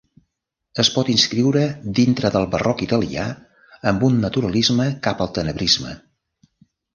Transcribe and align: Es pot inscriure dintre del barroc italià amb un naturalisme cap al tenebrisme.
Es 0.83 0.87
pot 0.93 1.09
inscriure 1.15 1.61
dintre 1.99 2.31
del 2.35 2.47
barroc 2.55 2.81
italià 2.85 3.27
amb 3.93 4.07
un 4.09 4.17
naturalisme 4.25 4.89
cap 5.09 5.23
al 5.27 5.31
tenebrisme. 5.37 5.95